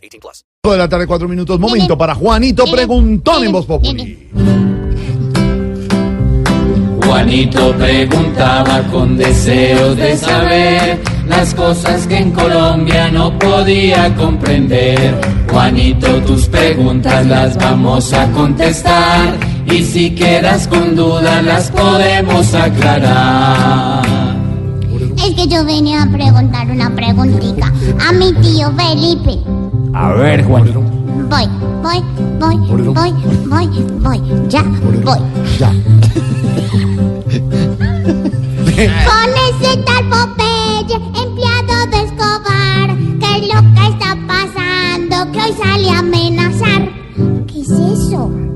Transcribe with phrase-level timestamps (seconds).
[0.00, 0.44] 18 plus.
[0.62, 1.58] de la tarde, cuatro minutos.
[1.58, 4.30] Momento para Juanito Preguntón en Voz Populi.
[7.10, 15.20] Juanito preguntaba con deseos de saber las cosas que en Colombia no podía comprender.
[15.50, 19.36] Juanito, tus preguntas las vamos a contestar
[19.66, 24.04] y si quedas con dudas las podemos aclarar.
[25.16, 27.72] Es que yo venía a preguntar una preguntita
[28.08, 29.59] a mi tío Felipe.
[29.92, 30.80] A ver, Juanito.
[30.80, 31.48] Voy,
[31.82, 32.02] voy,
[32.38, 32.56] voy,
[32.94, 33.12] voy,
[33.46, 33.68] voy,
[34.00, 34.62] voy, ya,
[35.04, 35.18] voy.
[35.58, 35.70] Ya.
[39.04, 39.39] Con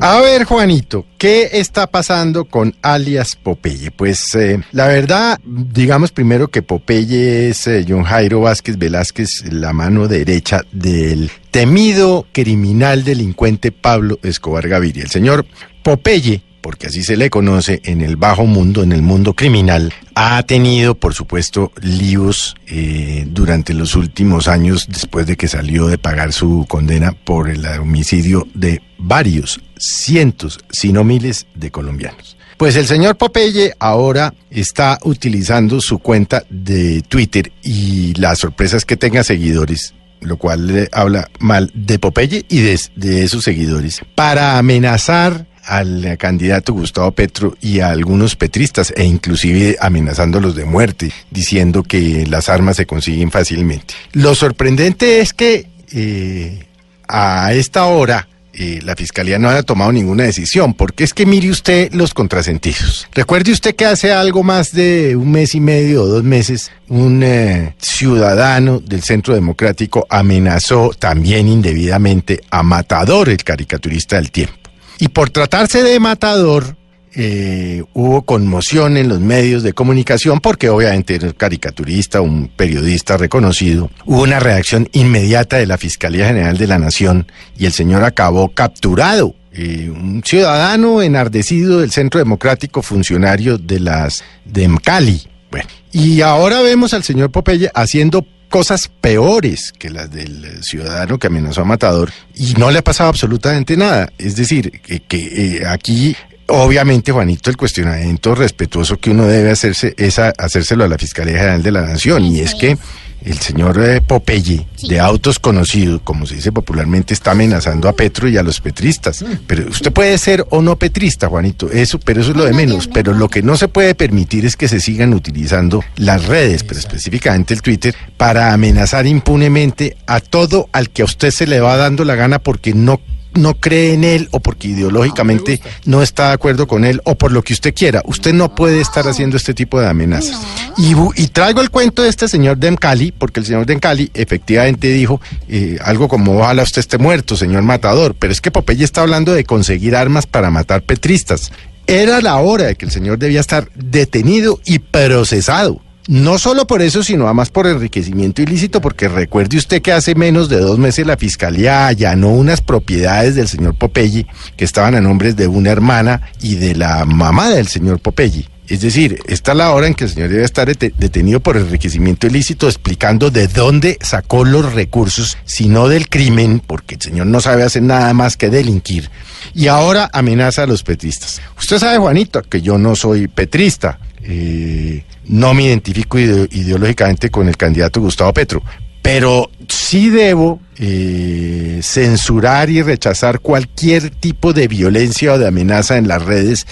[0.00, 3.90] A ver, Juanito, ¿qué está pasando con alias Popeye?
[3.90, 9.72] Pues eh, la verdad, digamos primero que Popeye es eh, John Jairo Vázquez Velázquez, la
[9.72, 15.02] mano derecha del temido criminal delincuente Pablo Escobar Gaviria.
[15.02, 15.46] El señor
[15.82, 20.42] Popeye, porque así se le conoce en el bajo mundo, en el mundo criminal, ha
[20.42, 26.32] tenido, por supuesto, líos eh, durante los últimos años después de que salió de pagar
[26.32, 32.36] su condena por el homicidio de varios cientos, si no miles, de colombianos.
[32.58, 38.84] Pues el señor Popeye ahora está utilizando su cuenta de Twitter y la sorpresa es
[38.84, 44.00] que tenga seguidores, lo cual le habla mal de Popeye y de, de sus seguidores,
[44.16, 51.12] para amenazar al candidato Gustavo Petro y a algunos petristas e inclusive amenazándolos de muerte,
[51.30, 53.94] diciendo que las armas se consiguen fácilmente.
[54.12, 56.66] Lo sorprendente es que eh,
[57.06, 61.50] a esta hora eh, la fiscalía no haya tomado ninguna decisión, porque es que mire
[61.50, 63.06] usted los contrasentidos.
[63.14, 67.22] Recuerde usted que hace algo más de un mes y medio o dos meses, un
[67.22, 74.67] eh, ciudadano del Centro Democrático amenazó también indebidamente a Matador, el caricaturista del tiempo.
[74.98, 76.76] Y por tratarse de Matador,
[77.14, 83.16] eh, hubo conmoción en los medios de comunicación porque obviamente era un caricaturista, un periodista
[83.16, 83.90] reconocido.
[84.04, 87.26] Hubo una reacción inmediata de la Fiscalía General de la Nación
[87.56, 89.34] y el señor acabó capturado.
[89.52, 95.22] Eh, un ciudadano enardecido del Centro Democrático, funcionario de las de Cali.
[95.50, 101.26] Bueno, y ahora vemos al señor Popeye haciendo cosas peores que las del ciudadano que
[101.26, 104.10] amenazó a Matador y no le ha pasado absolutamente nada.
[104.18, 106.16] Es decir, que, que, eh, aquí
[106.48, 111.38] obviamente Juanito el cuestionamiento respetuoso que uno debe hacerse es a, hacérselo a la Fiscalía
[111.38, 112.78] General de la Nación y es que
[113.24, 118.28] el señor eh, Popeye, de autos conocidos, como se dice popularmente, está amenazando a Petro
[118.28, 119.24] y a los petristas.
[119.46, 122.88] Pero usted puede ser o no petrista, Juanito, eso, pero eso es lo de menos.
[122.88, 126.78] Pero lo que no se puede permitir es que se sigan utilizando las redes, pero
[126.78, 131.76] específicamente el Twitter, para amenazar impunemente a todo al que a usted se le va
[131.76, 133.00] dando la gana porque no
[133.34, 137.32] no cree en él o porque ideológicamente no está de acuerdo con él o por
[137.32, 138.02] lo que usted quiera.
[138.04, 140.40] Usted no puede estar haciendo este tipo de amenazas.
[140.76, 145.78] Y traigo el cuento de este señor Demcali, porque el señor Demcali efectivamente dijo eh,
[145.82, 148.14] algo como ojalá usted esté muerto, señor matador.
[148.18, 151.52] Pero es que Popeye está hablando de conseguir armas para matar petristas.
[151.86, 155.80] Era la hora de que el señor debía estar detenido y procesado.
[156.08, 160.48] No solo por eso, sino además por enriquecimiento ilícito, porque recuerde usted que hace menos
[160.48, 164.26] de dos meses la fiscalía allanó unas propiedades del señor Popeye
[164.56, 168.48] que estaban a nombres de una hermana y de la mamá del señor Popeye.
[168.68, 171.58] Es decir, esta es la hora en que el señor debe estar dete- detenido por
[171.58, 177.26] enriquecimiento ilícito, explicando de dónde sacó los recursos, si no del crimen, porque el señor
[177.26, 179.10] no sabe hacer nada más que delinquir.
[179.54, 181.40] Y ahora amenaza a los petristas.
[181.58, 183.98] Usted sabe, Juanito, que yo no soy petrista.
[184.22, 188.62] Eh, no me identifico ide- ideológicamente con el candidato Gustavo Petro,
[189.02, 196.08] pero sí debo eh, censurar y rechazar cualquier tipo de violencia o de amenaza en
[196.08, 196.66] las redes,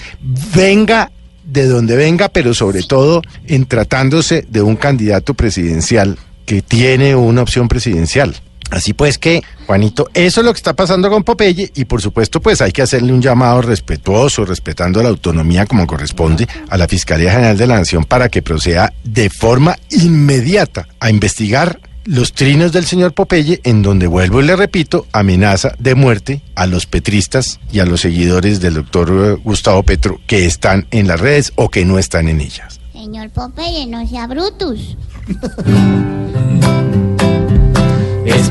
[0.55, 1.11] venga
[1.45, 7.41] de donde venga, pero sobre todo en tratándose de un candidato presidencial que tiene una
[7.41, 8.35] opción presidencial.
[8.69, 12.41] Así pues que, Juanito, eso es lo que está pasando con Popeye y por supuesto
[12.41, 17.31] pues hay que hacerle un llamado respetuoso, respetando la autonomía como corresponde a la Fiscalía
[17.31, 22.85] General de la Nación para que proceda de forma inmediata a investigar los trinos del
[22.85, 27.79] señor Popeye, en donde vuelvo y le repito, amenaza de muerte a los petristas y
[27.79, 31.83] a los seguidores del doctor eh, Gustavo Petro que están en las redes o que
[31.83, 32.79] no están en ellas.
[32.93, 34.97] Señor Popeye, no sea Brutus.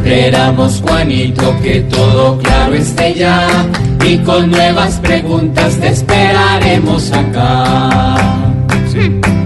[0.09, 3.49] Esperamos, Juanito, que todo claro esté ya.
[4.05, 8.15] Y con nuevas preguntas te esperaremos acá.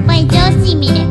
[0.05, 1.07] Pues yo sí, mire.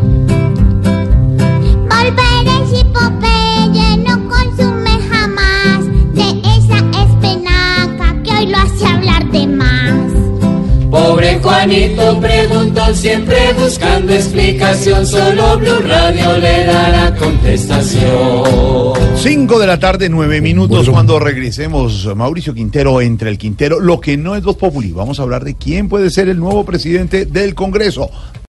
[1.90, 9.48] Volveré si Popeye no consume jamás de esa espinaca que hoy lo hace hablar de
[9.48, 10.12] más.
[10.92, 15.08] Pobre Juanito preguntó siempre buscando explicación.
[15.08, 18.79] Solo Blue Radio le dará contestación.
[19.22, 20.78] 5 de la tarde, 9 minutos.
[20.78, 20.94] Bueno.
[20.94, 23.82] Cuando regresemos, Mauricio Quintero entre el Quintero.
[23.82, 24.94] Lo que no es Voz Populi.
[24.94, 28.10] Vamos a hablar de quién puede ser el nuevo presidente del Congreso.